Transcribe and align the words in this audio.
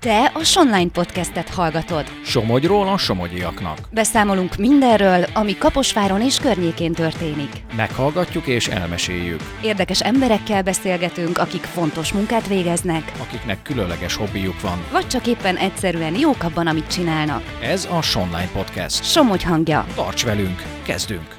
Te 0.00 0.24
a 0.34 0.44
Sonline 0.44 0.90
podcastet 0.90 1.48
hallgatod. 1.48 2.04
Somogyról 2.24 2.88
a 2.88 2.96
somogyiaknak. 2.96 3.78
Beszámolunk 3.90 4.56
mindenről, 4.56 5.24
ami 5.34 5.56
Kaposváron 5.58 6.22
és 6.22 6.38
környékén 6.38 6.92
történik. 6.92 7.50
Meghallgatjuk 7.76 8.46
és 8.46 8.68
elmeséljük. 8.68 9.40
Érdekes 9.62 10.00
emberekkel 10.00 10.62
beszélgetünk, 10.62 11.38
akik 11.38 11.62
fontos 11.62 12.12
munkát 12.12 12.46
végeznek, 12.46 13.12
Akiknek 13.20 13.62
különleges 13.62 14.16
hobbijuk 14.16 14.60
van. 14.60 14.84
vagy 14.92 15.06
csak 15.08 15.26
éppen 15.26 15.56
egyszerűen 15.56 16.18
jók 16.18 16.42
abban, 16.42 16.66
amit 16.66 16.86
csinálnak. 16.92 17.42
Ez 17.62 17.88
a 17.90 18.02
Sonline 18.02 18.48
Podcast. 18.52 19.04
Somogy 19.04 19.42
hangja. 19.42 19.86
Tarts 19.94 20.24
velünk, 20.24 20.62
kezdünk! 20.82 21.36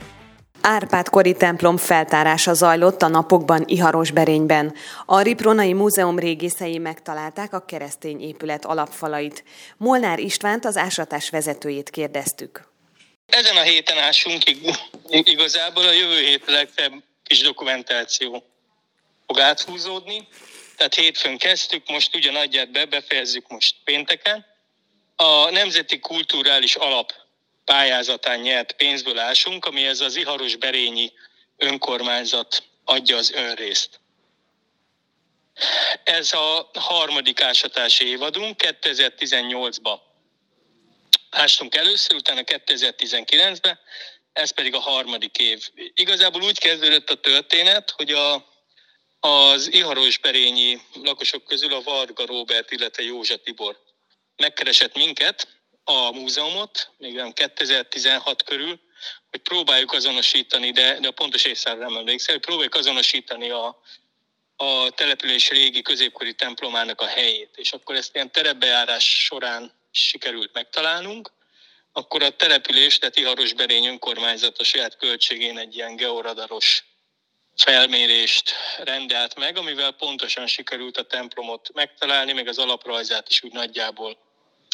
Árpád-kori 0.69 1.33
templom 1.33 1.77
feltárása 1.77 2.53
zajlott 2.53 3.01
a 3.01 3.07
napokban 3.07 3.63
Iharosberényben. 3.67 4.75
A 5.05 5.21
Ripronai 5.21 5.73
Múzeum 5.73 6.19
régészei 6.19 6.77
megtalálták 6.77 7.53
a 7.53 7.65
keresztény 7.65 8.21
épület 8.21 8.65
alapfalait. 8.65 9.43
Molnár 9.77 10.19
Istvánt, 10.19 10.65
az 10.65 10.77
ásatás 10.77 11.29
vezetőjét 11.29 11.89
kérdeztük. 11.89 12.67
Ezen 13.25 13.55
a 13.55 13.61
héten 13.61 13.97
ásunk 13.97 14.49
ig- 14.49 14.89
igazából 15.09 15.83
a 15.83 15.91
jövő 15.91 16.19
hét 16.19 16.43
legfeljebb 16.45 17.03
kis 17.23 17.41
dokumentáció 17.41 18.43
fog 19.27 19.39
áthúzódni. 19.39 20.27
Tehát 20.77 20.95
hétfőn 20.95 21.37
kezdtük, 21.37 21.89
most 21.89 22.15
ugyan 22.15 22.35
adját 22.35 22.71
be, 22.71 22.85
befejezzük 22.85 23.47
most 23.47 23.75
pénteken. 23.83 24.45
A 25.15 25.49
Nemzeti 25.49 25.99
Kulturális 25.99 26.75
Alap 26.75 27.13
pályázatán 27.69 28.39
nyert 28.39 28.71
pénzből 28.71 29.19
ásunk, 29.19 29.65
ami 29.65 29.85
ez 29.85 29.99
az 29.99 30.15
Iharos 30.15 30.55
Berényi 30.55 31.11
önkormányzat 31.57 32.63
adja 32.83 33.17
az 33.17 33.31
önrészt. 33.31 33.99
Ez 36.03 36.33
a 36.33 36.69
harmadik 36.73 37.41
ásatási 37.41 38.05
évadunk, 38.05 38.61
2018-ban 38.63 39.99
ástunk 41.29 41.75
először, 41.75 42.15
utána 42.15 42.41
2019-ben, 42.45 43.79
ez 44.33 44.51
pedig 44.51 44.73
a 44.73 44.79
harmadik 44.79 45.37
év. 45.37 45.69
Igazából 45.93 46.41
úgy 46.41 46.59
kezdődött 46.59 47.09
a 47.09 47.19
történet, 47.19 47.89
hogy 47.89 48.11
a, 48.11 48.45
az 49.19 49.73
Iharos-berényi 49.73 50.81
lakosok 51.03 51.43
közül 51.43 51.73
a 51.73 51.81
Varga 51.81 52.25
Róbert, 52.25 52.71
illetve 52.71 53.03
Józsa 53.03 53.37
Tibor 53.37 53.79
megkeresett 54.35 54.95
minket, 54.95 55.58
a 55.83 56.11
múzeumot, 56.11 56.91
még 56.97 57.13
nem 57.13 57.31
2016 57.31 58.43
körül, 58.43 58.79
hogy 59.29 59.39
próbáljuk 59.39 59.91
azonosítani, 59.91 60.71
de, 60.71 60.99
de 60.99 61.07
a 61.07 61.11
pontos 61.11 61.45
évszámra 61.45 61.87
nem 61.87 61.97
emlékszem, 61.97 62.33
hogy 62.35 62.43
próbáljuk 62.43 62.75
azonosítani 62.75 63.49
a, 63.49 63.81
a 64.55 64.89
település 64.89 65.49
régi 65.49 65.81
középkori 65.81 66.33
templomának 66.33 67.01
a 67.01 67.07
helyét. 67.07 67.49
És 67.55 67.71
akkor 67.71 67.95
ezt 67.95 68.15
ilyen 68.15 68.31
terepbejárás 68.31 69.23
során 69.23 69.71
sikerült 69.91 70.53
megtalálnunk. 70.53 71.31
Akkor 71.91 72.23
a 72.23 72.29
település, 72.29 72.97
tehát 72.97 73.17
Iharosberény 73.17 73.85
önkormányzat 73.85 74.57
a 74.57 74.63
saját 74.63 74.97
költségén 74.97 75.57
egy 75.57 75.75
ilyen 75.75 75.95
georadaros 75.95 76.83
felmérést 77.55 78.53
rendelt 78.77 79.35
meg, 79.35 79.57
amivel 79.57 79.91
pontosan 79.91 80.47
sikerült 80.47 80.97
a 80.97 81.03
templomot 81.03 81.69
megtalálni, 81.73 82.33
meg 82.33 82.47
az 82.47 82.57
alaprajzát 82.57 83.29
is 83.29 83.43
úgy 83.43 83.51
nagyjából 83.51 84.17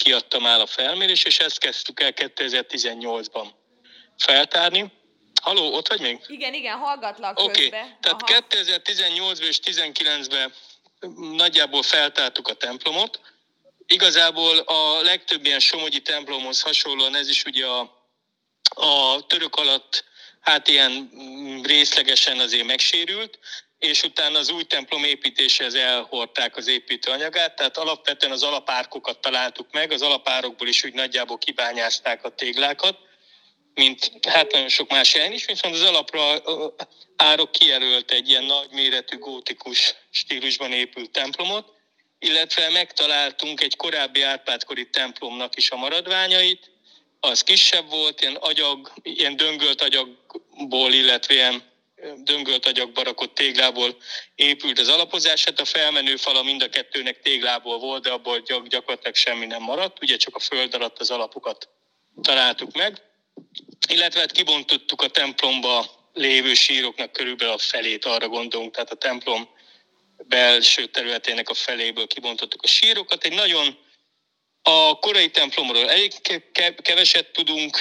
kiadta 0.06 0.40
már 0.40 0.60
a 0.60 0.66
felmérés, 0.66 1.24
és 1.24 1.40
ezt 1.40 1.58
kezdtük 1.58 2.00
el 2.00 2.12
2018-ban 2.16 3.48
feltárni. 4.18 4.92
Haló, 5.42 5.74
ott 5.74 5.88
vagy 5.88 6.02
még? 6.02 6.20
Igen, 6.28 6.54
igen, 6.54 6.78
hallgatlak 6.78 7.40
Oké, 7.40 7.66
okay. 7.66 7.80
tehát 8.00 8.22
2018-ban 8.50 9.48
és 9.48 9.60
2019-ben 9.64 10.54
nagyjából 11.36 11.84
feltártuk 11.84 12.48
a 12.48 12.54
templomot. 12.54 13.20
Igazából 13.86 14.58
a 14.58 15.02
legtöbb 15.02 15.46
ilyen 15.46 15.60
somogyi 15.60 16.02
templomhoz 16.02 16.62
hasonlóan 16.62 17.16
ez 17.16 17.30
is 17.30 17.44
ugye 17.44 17.66
a, 17.66 17.80
a 18.76 19.26
török 19.28 19.56
alatt 19.56 20.04
hát 20.40 20.68
ilyen 20.68 21.10
részlegesen 21.64 22.40
azért 22.40 22.66
megsérült, 22.66 23.40
és 23.86 24.04
utána 24.04 24.40
az 24.40 24.50
új 24.50 24.64
templom 24.64 25.04
építéséhez 25.04 25.74
elhordták 25.74 26.58
az 26.58 26.68
építőanyagát, 26.68 27.56
tehát 27.56 27.78
alapvetően 27.78 28.32
az 28.32 28.44
alapárkokat 28.44 29.20
találtuk 29.20 29.68
meg, 29.72 29.92
az 29.92 30.02
alapárokból 30.02 30.68
is 30.68 30.84
úgy 30.84 30.94
nagyjából 30.94 31.38
kibányázták 31.38 32.24
a 32.24 32.30
téglákat, 32.30 32.98
mint 33.74 34.12
hát 34.28 34.52
nagyon 34.52 34.70
sok 34.70 34.90
más 34.90 35.14
helyen 35.14 35.32
is, 35.32 35.46
viszont 35.46 35.74
az 35.74 35.82
alapra 35.82 36.42
árok 37.16 37.52
kijelölt 37.52 38.12
egy 38.12 38.30
ilyen 38.30 38.44
nagyméretű 38.44 39.18
gótikus 39.18 39.96
stílusban 40.10 40.72
épült 40.72 41.12
templomot, 41.12 41.74
illetve 42.20 42.70
megtaláltunk 42.70 43.62
egy 43.62 43.76
korábbi 43.76 44.22
Árpádkori 44.22 44.90
templomnak 44.90 45.56
is 45.56 45.72
a 45.72 45.76
maradványait, 45.76 46.72
az 47.20 47.42
kisebb 47.42 47.90
volt, 47.90 48.22
ilyen 48.22 48.36
agyag, 48.36 48.92
ilyen 49.04 49.36
döngölt 49.36 49.82
agyagból, 49.82 50.94
illetve 50.94 51.34
ilyen 51.34 51.74
döngölt 52.18 52.66
agyagba 52.66 53.04
rakott 53.04 53.36
téglából 53.36 53.98
épült 54.36 54.80
az 54.80 54.88
alapozás. 54.88 55.44
Hát 55.44 55.60
a 55.60 55.66
felmenő 55.66 56.16
fala 56.16 56.44
mind 56.44 56.62
a 56.62 56.70
kettőnek 56.70 57.20
téglából 57.20 57.80
volt, 57.80 58.04
de 58.04 58.12
abból 58.12 58.40
gyak, 58.40 58.68
gyakorlatilag 58.68 59.16
semmi 59.16 59.46
nem 59.46 59.62
maradt. 59.62 60.02
Ugye 60.02 60.18
csak 60.18 60.36
a 60.36 60.40
föld 60.40 60.74
alatt 60.74 61.00
az 61.00 61.12
alapokat 61.12 61.70
találtuk 62.22 62.76
meg. 62.76 63.02
Illetve 63.88 64.20
hát 64.20 64.32
kibontottuk 64.32 65.02
a 65.02 65.08
templomba 65.08 65.86
lévő 66.14 66.54
síroknak 66.54 67.12
körülbelül 67.12 67.54
a 67.54 67.58
felét, 67.58 68.06
arra 68.06 68.28
gondolunk. 68.28 68.74
Tehát 68.74 68.92
a 68.92 68.96
templom 68.96 69.50
belső 70.18 70.86
területének 70.86 71.50
a 71.50 71.54
feléből 71.54 72.08
kibontottuk 72.08 72.62
a 72.64 72.68
sírokat. 72.68 73.24
Egy 73.24 73.34
nagyon 73.34 73.78
a 74.62 75.00
korai 75.00 75.30
templomról 75.30 75.90
elég 75.90 76.14
keveset 76.82 77.32
tudunk, 77.32 77.78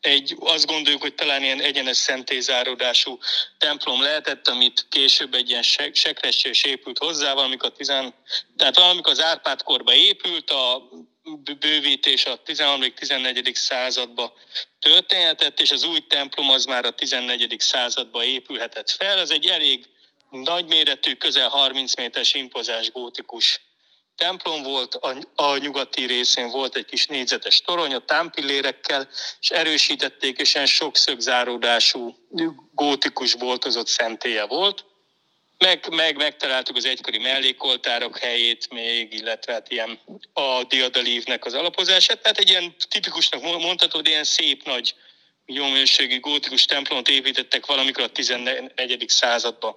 egy, 0.00 0.36
azt 0.40 0.66
gondoljuk, 0.66 1.02
hogy 1.02 1.14
talán 1.14 1.42
ilyen 1.42 1.60
egyenes 1.60 1.96
szentélyzárodású 1.96 3.18
templom 3.58 4.02
lehetett, 4.02 4.48
amit 4.48 4.86
később 4.88 5.34
egy 5.34 5.48
ilyen 5.50 5.62
sekressés 5.92 6.64
épült 6.64 6.98
hozzá, 6.98 7.34
valamikor, 7.34 7.72
tizen, 7.72 8.14
tehát 8.56 8.76
valamikor 8.76 9.12
az 9.12 9.22
Árpád 9.22 9.62
korba 9.62 9.94
épült, 9.94 10.50
a 10.50 10.88
bővítés 11.58 12.24
a 12.24 12.42
13.-14. 12.42 13.54
században 13.54 14.32
történhetett, 14.78 15.60
és 15.60 15.70
az 15.70 15.84
új 15.84 15.98
templom 16.06 16.50
az 16.50 16.64
már 16.64 16.84
a 16.84 16.90
14. 16.90 17.54
században 17.58 18.24
épülhetett 18.24 18.90
fel. 18.90 19.18
Ez 19.18 19.30
egy 19.30 19.46
elég 19.46 19.86
nagyméretű, 20.30 21.14
közel 21.14 21.48
30 21.48 21.94
méteres 21.94 22.34
impozás 22.34 22.90
gótikus 22.90 23.60
templom 24.20 24.62
volt, 24.62 24.94
a, 24.94 25.16
a 25.34 25.56
nyugati 25.56 26.04
részén 26.06 26.48
volt 26.48 26.76
egy 26.76 26.84
kis 26.84 27.06
négyzetes 27.06 27.60
torony 27.60 27.94
a 27.94 28.04
támpillérekkel, 28.04 29.08
és 29.40 29.50
erősítették, 29.50 30.38
és 30.38 30.54
ilyen 30.54 30.66
sokszögzáródású 30.66 32.16
gótikus 32.74 33.34
boltozott 33.34 33.86
szentélye 33.86 34.44
volt. 34.46 34.84
Meg, 35.58 35.86
meg 35.90 36.16
megtaláltuk 36.16 36.76
az 36.76 36.84
egykori 36.84 37.18
mellékoltárok 37.18 38.18
helyét 38.18 38.70
még, 38.70 39.14
illetve 39.14 39.52
hát 39.52 39.70
ilyen 39.70 39.98
a 40.32 40.64
diadalívnek 40.64 41.44
az 41.44 41.54
alapozását. 41.54 42.22
Tehát 42.22 42.38
egy 42.38 42.48
ilyen 42.48 42.74
tipikusnak 42.88 43.42
mondható, 43.42 44.00
de 44.00 44.10
ilyen 44.10 44.24
szép 44.24 44.64
nagy 44.64 44.94
jó 45.46 45.64
minőségű 45.64 46.20
gótikus 46.20 46.64
templomot 46.64 47.08
építettek 47.08 47.66
valamikor 47.66 48.04
a 48.04 48.08
14. 48.08 49.08
században. 49.08 49.76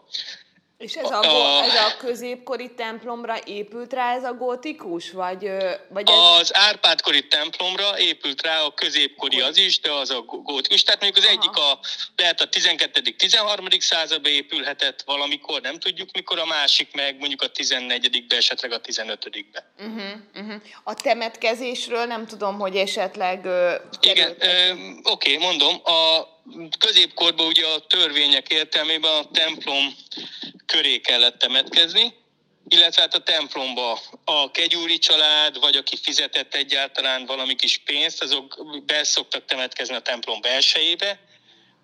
És 0.83 0.95
ez 0.95 1.11
a, 1.11 1.19
a, 1.19 1.63
ez 1.63 1.75
a 1.75 1.97
középkori 1.97 2.73
templomra 2.75 3.35
épült 3.45 3.93
rá 3.93 4.15
ez 4.15 4.23
a 4.23 4.33
gótikus? 4.33 5.11
Vagy, 5.11 5.49
vagy 5.89 6.09
ez... 6.09 6.15
Az 6.39 6.55
Árpádkori 6.55 7.27
templomra 7.27 7.99
épült 7.99 8.41
rá 8.41 8.61
a 8.61 8.73
középkori 8.73 9.41
az 9.41 9.57
is, 9.57 9.79
de 9.79 9.91
az 9.91 10.09
a 10.09 10.21
gótikus. 10.21 10.83
Tehát 10.83 11.01
mondjuk 11.01 11.23
az 11.23 11.29
Aha. 11.29 11.39
egyik 11.39 11.55
a, 11.57 11.79
lehet 12.15 12.41
a 12.41 12.49
12.-13. 12.49 13.79
században 13.79 14.31
épülhetett 14.31 15.01
valamikor, 15.05 15.61
nem 15.61 15.79
tudjuk 15.79 16.09
mikor, 16.13 16.39
a 16.39 16.45
másik 16.45 16.93
meg 16.93 17.17
mondjuk 17.17 17.41
a 17.41 17.51
14-be, 17.51 18.35
esetleg 18.35 18.71
a 18.71 18.81
15-be. 18.81 19.71
Uh-huh, 19.77 20.03
uh-huh. 20.35 20.61
A 20.83 20.93
temetkezésről 20.93 22.05
nem 22.05 22.27
tudom, 22.27 22.59
hogy 22.59 22.75
esetleg... 22.75 23.45
Uh, 23.45 23.73
Igen, 24.01 24.29
uh, 24.29 24.79
oké, 25.03 25.35
okay, 25.35 25.47
mondom. 25.47 25.81
A 25.83 26.31
középkorban 26.79 27.45
ugye 27.45 27.65
a 27.67 27.79
törvények 27.79 28.49
értelmében 28.49 29.11
a 29.11 29.29
templom 29.31 29.95
köré 30.73 30.99
kellett 30.99 31.39
temetkezni, 31.39 32.13
illetve 32.67 33.01
hát 33.01 33.13
a 33.13 33.23
templomba. 33.23 33.99
A 34.25 34.51
kegyúri 34.51 34.97
család, 34.97 35.59
vagy 35.59 35.75
aki 35.75 35.97
fizetett 35.97 36.55
egyáltalán 36.55 37.25
valami 37.25 37.55
kis 37.55 37.77
pénzt, 37.77 38.23
azok 38.23 38.65
be 38.85 39.03
szoktak 39.03 39.45
temetkezni 39.45 39.95
a 39.95 40.01
templom 40.01 40.41
belsejébe, 40.41 41.19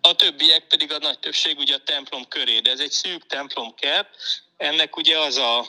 a 0.02 0.16
többiek 0.16 0.68
pedig 0.68 0.94
a 0.94 0.98
nagy 0.98 1.20
többség 1.20 1.58
ugye 1.58 1.76
a 1.76 1.84
templom 1.84 2.28
köré, 2.28 2.60
de 2.60 2.72
ez 2.72 2.80
egy 2.80 2.92
szűk 2.92 3.28
templomkert, 3.28 4.10
ennek 4.58 4.98
ugye 4.98 5.20
az 5.20 5.38
a 5.38 5.68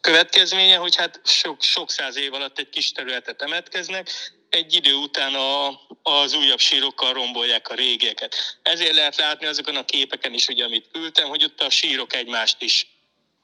következménye, 0.00 0.76
hogy 0.76 0.96
hát 0.96 1.20
sok, 1.24 1.62
sok 1.62 1.90
száz 1.90 2.16
év 2.16 2.34
alatt 2.34 2.58
egy 2.58 2.68
kis 2.68 2.92
területet 2.92 3.36
temetkeznek, 3.36 4.10
egy 4.50 4.74
idő 4.74 4.94
után 4.94 5.34
a, 5.34 5.80
az 6.02 6.34
újabb 6.34 6.58
sírokkal 6.58 7.12
rombolják 7.12 7.68
a 7.68 7.74
régieket. 7.74 8.58
Ezért 8.62 8.94
lehet 8.94 9.16
látni 9.16 9.46
azokon 9.46 9.76
a 9.76 9.84
képeken 9.84 10.34
is, 10.34 10.48
ugye, 10.48 10.64
amit 10.64 10.88
küldtem, 10.92 11.28
hogy 11.28 11.44
ott 11.44 11.60
a 11.60 11.70
sírok 11.70 12.14
egymást 12.14 12.62
is 12.62 12.86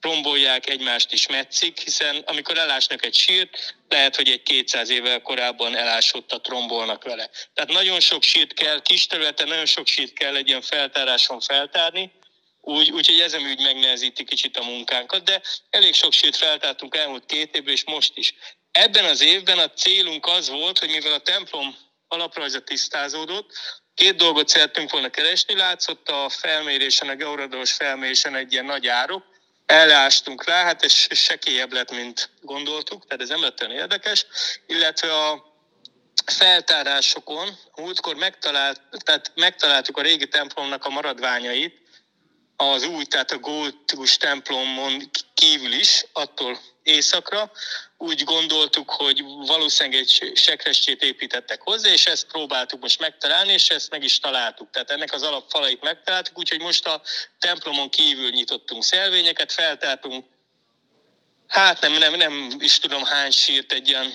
rombolják, 0.00 0.68
egymást 0.70 1.12
is 1.12 1.26
metszik, 1.26 1.78
hiszen 1.78 2.16
amikor 2.26 2.58
elásnak 2.58 3.04
egy 3.04 3.14
sírt, 3.14 3.76
lehet, 3.88 4.16
hogy 4.16 4.30
egy 4.30 4.42
200 4.42 4.88
évvel 4.88 5.22
korábban 5.22 5.76
elásottat 5.76 6.48
rombolnak 6.48 7.04
vele. 7.04 7.30
Tehát 7.54 7.70
nagyon 7.70 8.00
sok 8.00 8.22
sírt 8.22 8.52
kell, 8.52 8.82
kis 8.82 9.06
területen 9.06 9.48
nagyon 9.48 9.66
sok 9.66 9.86
sírt 9.86 10.12
kell 10.12 10.36
egy 10.36 10.48
ilyen 10.48 10.62
feltáráson 10.62 11.40
feltárni, 11.40 12.12
úgy, 12.60 12.90
úgyhogy 12.90 13.20
ez 13.20 13.34
úgy 13.34 13.60
megnehezíti 13.60 14.24
kicsit 14.24 14.56
a 14.56 14.64
munkánkat, 14.64 15.24
de 15.24 15.42
elég 15.70 15.94
sok 15.94 16.12
sírt 16.12 16.36
feltártunk 16.36 16.96
elmúlt 16.96 17.26
két 17.26 17.56
évben, 17.56 17.72
és 17.72 17.84
most 17.84 18.12
is. 18.14 18.34
Ebben 18.70 19.04
az 19.04 19.20
évben 19.20 19.58
a 19.58 19.70
célunk 19.70 20.26
az 20.26 20.48
volt, 20.48 20.78
hogy 20.78 20.88
mivel 20.88 21.12
a 21.12 21.18
templom 21.18 21.76
alaprajza 22.08 22.60
tisztázódott, 22.60 23.52
két 23.94 24.16
dolgot 24.16 24.48
szerettünk 24.48 24.90
volna 24.90 25.08
keresni, 25.08 25.56
látszott 25.56 26.08
a 26.08 26.28
felmérésen, 26.28 27.08
a 27.08 27.14
georadós 27.14 27.72
felmérésen 27.72 28.34
egy 28.34 28.52
ilyen 28.52 28.64
nagy 28.64 28.86
árok, 28.86 29.24
elástunk 29.66 30.44
rá, 30.44 30.64
hát 30.64 30.82
ez 30.82 30.92
sekélyebb 31.10 31.72
lett, 31.72 31.90
mint 31.90 32.30
gondoltuk, 32.40 33.06
tehát 33.06 33.22
ez 33.22 33.28
nem 33.28 33.42
lett 33.42 33.60
olyan 33.60 33.76
érdekes, 33.76 34.26
illetve 34.66 35.14
a 35.14 35.54
feltárásokon 36.26 37.58
múltkor 37.76 38.14
megtalált, 38.14 38.80
tehát 39.04 39.32
megtaláltuk 39.34 39.96
a 39.96 40.02
régi 40.02 40.28
templomnak 40.28 40.84
a 40.84 40.90
maradványait, 40.90 41.85
az 42.56 42.86
új, 42.86 43.04
tehát 43.04 43.30
a 43.30 43.38
gótikus 43.38 44.16
templomon 44.16 45.10
kívül 45.34 45.72
is, 45.72 46.04
attól 46.12 46.58
északra, 46.82 47.50
úgy 47.98 48.24
gondoltuk, 48.24 48.90
hogy 48.90 49.22
valószínűleg 49.46 50.00
egy 50.00 50.32
sekrestjét 50.34 51.02
építettek 51.02 51.60
hozzá, 51.60 51.88
és 51.88 52.06
ezt 52.06 52.26
próbáltuk 52.26 52.80
most 52.80 53.00
megtalálni, 53.00 53.52
és 53.52 53.68
ezt 53.68 53.90
meg 53.90 54.02
is 54.02 54.18
találtuk. 54.18 54.70
Tehát 54.70 54.90
ennek 54.90 55.12
az 55.12 55.22
alapfalait 55.22 55.82
megtaláltuk, 55.82 56.38
úgyhogy 56.38 56.60
most 56.60 56.86
a 56.86 57.02
templomon 57.38 57.90
kívül 57.90 58.30
nyitottunk 58.30 58.82
szelvényeket, 58.82 59.52
feltártunk, 59.52 60.24
hát 61.46 61.80
nem, 61.80 61.92
nem, 61.92 62.14
nem 62.14 62.56
is 62.58 62.78
tudom 62.78 63.04
hány 63.04 63.30
sírt, 63.30 63.72
egy 63.72 63.88
ilyen 63.88 64.12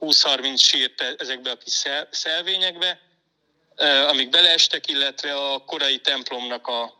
20-30 0.00 0.60
sírt 0.60 1.00
ezekbe 1.18 1.50
a 1.50 1.56
kis 1.56 1.82
szelvényekbe, 2.10 3.00
amik 4.08 4.28
beleestek, 4.28 4.88
illetve 4.88 5.34
a 5.34 5.58
korai 5.58 5.98
templomnak 5.98 6.66
a 6.66 6.97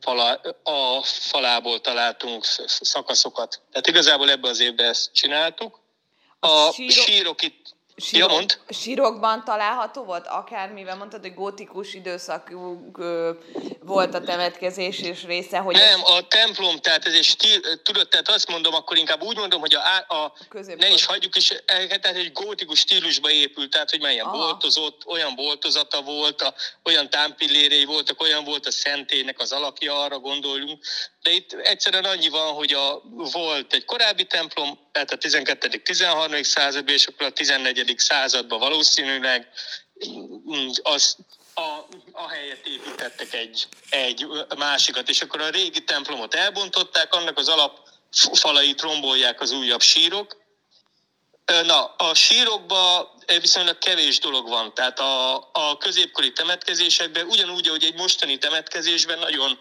fala, 0.00 0.40
a 0.62 1.02
falából 1.02 1.80
találtunk 1.80 2.44
szakaszokat. 2.66 3.62
Tehát 3.70 3.86
igazából 3.86 4.30
ebbe 4.30 4.48
az 4.48 4.60
évben 4.60 4.88
ezt 4.88 5.12
csináltuk. 5.12 5.80
A, 6.38 6.46
a 6.46 6.72
sírok, 6.72 6.92
sírok 6.92 7.42
itt 7.42 7.65
Sírok, 7.96 8.30
ja, 8.30 8.34
mond. 8.34 8.58
Sírokban 8.68 9.44
található 9.44 10.04
volt? 10.04 10.26
Akármivel 10.26 10.96
mondtad, 10.96 11.20
hogy 11.20 11.34
gótikus 11.34 11.94
időszakú 11.94 12.92
volt 13.80 14.14
a 14.14 14.20
temetkezés 14.20 15.00
és 15.00 15.24
része, 15.24 15.58
hogy... 15.58 15.74
Nem, 15.74 16.00
ez... 16.00 16.08
a 16.10 16.26
templom, 16.28 16.76
tehát 16.76 17.06
ez 17.06 17.14
egy 17.14 17.24
stíl, 17.24 17.60
tudod, 17.82 18.08
tehát 18.08 18.28
azt 18.28 18.48
mondom, 18.48 18.74
akkor 18.74 18.96
inkább 18.96 19.22
úgy 19.22 19.36
mondom, 19.36 19.60
hogy 19.60 19.74
a, 19.74 19.80
a, 20.14 20.24
a 20.24 20.32
ne 20.76 20.88
is 20.88 21.04
hagyjuk, 21.04 21.36
és 21.36 21.62
tehát 21.66 22.16
egy 22.16 22.32
gótikus 22.32 22.78
stílusba 22.78 23.30
épült, 23.30 23.70
tehát 23.70 23.90
hogy 23.90 24.00
melyen 24.00 24.30
boltozott, 24.30 25.06
olyan 25.06 25.34
boltozata 25.34 26.02
volt, 26.02 26.42
a, 26.42 26.54
olyan 26.84 27.10
támpillérei 27.10 27.84
voltak, 27.84 28.20
olyan 28.20 28.44
volt 28.44 28.66
a 28.66 28.70
szentének 28.70 29.40
az 29.40 29.52
alakja, 29.52 30.02
arra 30.02 30.18
gondoljunk, 30.18 30.84
de 31.26 31.32
itt 31.32 31.52
egyszerűen 31.52 32.04
annyi 32.04 32.28
van, 32.28 32.54
hogy 32.54 32.72
a, 32.72 33.02
volt 33.32 33.72
egy 33.72 33.84
korábbi 33.84 34.24
templom, 34.24 34.78
tehát 34.92 35.10
a 35.10 35.16
12.-13. 35.16 36.42
században, 36.42 36.94
és 36.94 37.06
akkor 37.06 37.26
a 37.26 37.30
14. 37.30 37.94
században 37.98 38.58
valószínűleg 38.58 39.48
mm, 40.48 40.68
az, 40.82 41.16
a, 41.54 41.60
a 42.12 42.28
helyet 42.28 42.66
építettek 42.66 43.32
egy, 43.32 43.66
egy 43.90 44.26
másikat, 44.56 45.08
és 45.08 45.22
akkor 45.22 45.40
a 45.40 45.48
régi 45.48 45.84
templomot 45.84 46.34
elbontották, 46.34 47.14
annak 47.14 47.38
az 47.38 47.48
alapfalait 47.48 48.80
rombolják 48.80 49.40
az 49.40 49.52
újabb 49.52 49.82
sírok. 49.82 50.36
Na, 51.64 51.84
a 51.84 52.14
sírokban 52.14 53.08
viszonylag 53.40 53.78
kevés 53.78 54.18
dolog 54.18 54.48
van, 54.48 54.74
tehát 54.74 54.98
a, 54.98 55.34
a 55.52 55.76
középkori 55.78 56.32
temetkezésekben, 56.32 57.26
ugyanúgy, 57.26 57.68
ahogy 57.68 57.84
egy 57.84 57.94
mostani 57.94 58.38
temetkezésben 58.38 59.18
nagyon 59.18 59.58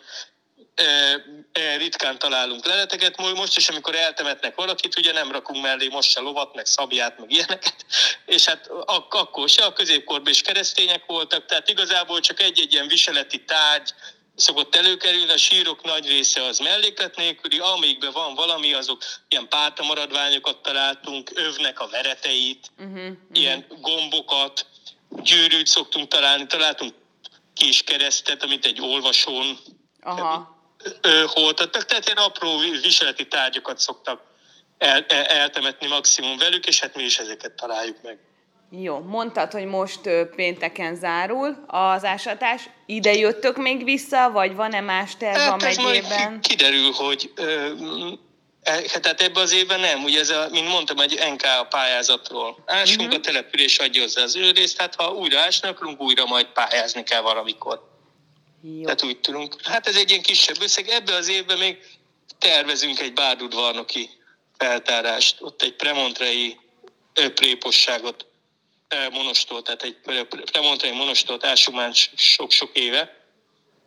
ritkán 1.77 2.19
találunk 2.19 2.65
leleteket. 2.65 3.17
Most 3.35 3.57
is, 3.57 3.69
amikor 3.69 3.95
eltemetnek 3.95 4.55
valakit, 4.55 4.97
ugye 4.97 5.11
nem 5.11 5.31
rakunk 5.31 5.63
mellé 5.63 5.87
most 5.87 6.09
se 6.09 6.19
lovat, 6.19 6.55
meg 6.55 6.65
szabját, 6.65 7.19
meg 7.19 7.31
ilyeneket. 7.31 7.85
És 8.25 8.45
hát 8.45 8.67
ak- 8.85 9.13
akkor 9.13 9.49
se 9.49 9.63
a 9.63 9.73
középkorban 9.73 10.31
is 10.31 10.41
keresztények 10.41 11.05
voltak, 11.05 11.45
tehát 11.45 11.69
igazából 11.69 12.19
csak 12.19 12.41
egy-egy 12.41 12.73
ilyen 12.73 12.87
viseleti 12.87 13.43
tárgy, 13.43 13.93
szokott 14.35 14.75
előkerülni, 14.75 15.31
a 15.31 15.37
sírok 15.37 15.83
nagy 15.83 16.07
része 16.07 16.43
az 16.43 16.59
melléklet 16.59 17.15
nélküli, 17.15 17.59
amikben 17.59 18.11
van 18.11 18.35
valami, 18.35 18.73
azok 18.73 19.03
ilyen 19.27 19.47
pártamaradványokat 19.47 20.61
találtunk, 20.61 21.31
övnek 21.33 21.79
a 21.79 21.87
vereteit, 21.87 22.71
uh-huh, 22.77 22.95
uh-huh. 22.95 23.15
ilyen 23.33 23.65
gombokat, 23.81 24.65
gyűrűt 25.09 25.67
szoktunk 25.67 26.07
találni, 26.07 26.45
találtunk 26.45 26.93
kis 27.53 27.83
keresztet, 27.83 28.43
amit 28.43 28.65
egy 28.65 28.81
olvasón 28.81 29.59
Aha 30.01 30.54
holtattak, 31.25 31.85
tehát 31.85 32.05
ilyen 32.05 32.17
apró 32.17 32.57
viseleti 32.81 33.27
tárgyakat 33.27 33.79
szoktak 33.79 34.21
el, 34.77 35.05
el, 35.07 35.23
eltemetni 35.23 35.87
maximum 35.87 36.37
velük, 36.37 36.65
és 36.67 36.79
hát 36.79 36.95
mi 36.95 37.03
is 37.03 37.17
ezeket 37.17 37.51
találjuk 37.51 37.97
meg. 38.01 38.17
Jó, 38.69 38.99
mondtad, 38.99 39.51
hogy 39.51 39.65
most 39.65 39.99
pénteken 40.35 40.95
zárul 40.95 41.65
az 41.67 42.03
ásatás. 42.03 42.69
Ide 42.85 43.13
jöttök 43.13 43.57
még 43.57 43.83
vissza, 43.83 44.31
vagy 44.31 44.55
van-e 44.55 44.81
más 44.81 45.17
terv 45.17 45.37
hát 45.37 45.61
a 45.61 45.65
megyében? 45.65 46.41
Kiderül, 46.41 46.91
hogy 46.91 47.31
ö, 47.35 47.69
e, 48.61 48.81
tehát 48.81 49.21
ebben 49.21 49.43
az 49.43 49.53
évben 49.53 49.79
nem. 49.79 50.03
Ugye 50.03 50.19
ez, 50.19 50.29
a, 50.29 50.47
mint 50.51 50.67
mondtam, 50.67 50.99
egy 50.99 51.19
NK 51.31 51.69
pályázatról. 51.69 52.63
Ásunk, 52.65 52.99
uh-huh. 52.99 53.15
a 53.15 53.19
település 53.19 53.77
adja 53.77 54.01
hozzá 54.01 54.21
az 54.21 54.35
ő 54.35 54.51
részt, 54.51 54.77
hát 54.77 54.95
ha 54.95 55.13
újra 55.13 55.39
ásnak, 55.39 55.95
újra 55.97 56.25
majd 56.25 56.45
pályázni 56.45 57.03
kell 57.03 57.21
valamikor. 57.21 57.94
Jó. 58.73 58.83
Tehát 58.83 59.03
úgy 59.03 59.19
tudunk. 59.19 59.61
Hát 59.63 59.87
ez 59.87 59.95
egy 59.95 60.09
ilyen 60.09 60.21
kisebb 60.21 60.61
összeg. 60.61 60.87
Ebben 60.87 61.15
az 61.15 61.27
évben 61.27 61.57
még 61.57 61.77
tervezünk 62.37 62.99
egy 62.99 63.13
bárdudvarnoki 63.13 64.09
feltárást. 64.57 65.41
Ott 65.41 65.61
egy 65.61 65.73
premontrei 65.73 66.59
préposságot 67.13 68.25
monostól, 69.11 69.61
tehát 69.61 69.83
egy 69.83 69.97
premontrei 70.51 70.91
monostolt 70.91 71.45
ásunk 71.45 71.77
már 71.77 71.93
sok-sok 72.15 72.77
éve. 72.77 73.23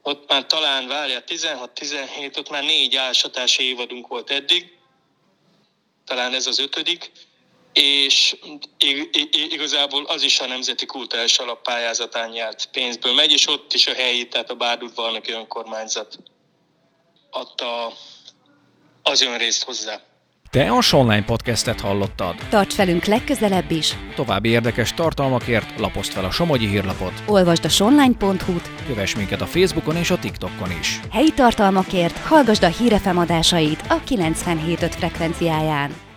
Ott 0.03 0.29
már 0.29 0.47
talán, 0.47 0.87
várja, 0.87 1.23
16-17, 1.27 2.39
ott 2.39 2.51
már 2.51 2.63
négy 2.63 2.97
ásatási 2.97 3.63
évadunk 3.63 4.07
volt 4.07 4.31
eddig. 4.31 4.79
Talán 6.05 6.35
ez 6.35 6.47
az 6.47 6.59
ötödik 6.59 7.11
és 7.81 8.37
igazából 9.51 10.05
az 10.05 10.23
is 10.23 10.41
a 10.41 10.47
Nemzeti 10.47 10.87
Kultúrás 10.87 11.39
Alap 11.39 11.63
pályázatán 11.63 12.33
járt 12.33 12.69
pénzből 12.73 13.15
megy, 13.15 13.33
és 13.33 13.49
ott 13.49 13.73
is 13.73 13.87
a 13.87 13.95
helyi, 13.95 14.29
tehát 14.29 14.51
a 14.51 14.55
Bárdudvarnoki 14.55 15.33
önkormányzat 15.33 16.19
adta 17.31 17.93
az 19.03 19.23
önrészt 19.23 19.65
hozzá. 19.65 20.01
Te 20.51 20.71
a 20.71 20.79
Online 20.93 21.25
Podcastet 21.25 21.81
hallottad. 21.81 22.35
Tarts 22.51 22.75
velünk 22.75 23.05
legközelebb 23.05 23.71
is. 23.71 23.95
További 24.15 24.49
érdekes 24.49 24.95
tartalmakért 24.95 25.79
lapozd 25.79 26.13
fel 26.13 26.25
a 26.25 26.31
Somogyi 26.31 26.69
hírlapot. 26.69 27.13
Olvasd 27.27 27.65
a 27.65 27.69
sonline.hu-t. 27.69 28.71
Kövess 28.87 29.15
minket 29.15 29.41
a 29.41 29.47
Facebookon 29.47 29.97
és 29.97 30.11
a 30.11 30.19
TikTokon 30.19 30.71
is. 30.81 31.01
Helyi 31.11 31.33
tartalmakért 31.33 32.19
hallgasd 32.19 32.63
a 32.63 32.69
hírefemadásait 32.69 33.83
a 33.89 34.03
97.5 34.03 34.95
frekvenciáján. 34.99 36.08